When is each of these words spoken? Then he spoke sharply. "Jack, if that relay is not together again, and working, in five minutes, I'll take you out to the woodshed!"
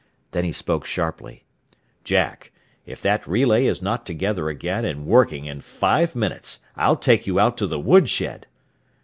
Then 0.31 0.45
he 0.45 0.51
spoke 0.51 0.83
sharply. 0.83 1.43
"Jack, 2.03 2.51
if 2.87 3.03
that 3.03 3.27
relay 3.27 3.67
is 3.67 3.83
not 3.83 4.03
together 4.03 4.49
again, 4.49 4.83
and 4.83 5.05
working, 5.05 5.45
in 5.45 5.61
five 5.61 6.15
minutes, 6.15 6.61
I'll 6.75 6.97
take 6.97 7.27
you 7.27 7.39
out 7.39 7.55
to 7.59 7.67
the 7.67 7.79
woodshed!" 7.79 8.47